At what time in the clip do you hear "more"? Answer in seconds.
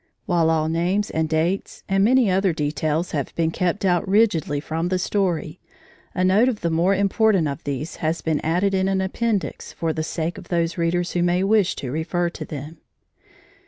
6.71-6.95